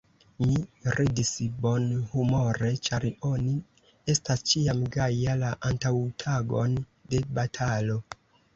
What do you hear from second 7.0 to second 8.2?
de batalo.